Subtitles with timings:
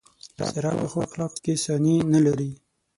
[0.39, 2.51] ساره په ښو اخلاقو کې ثاني نه لري.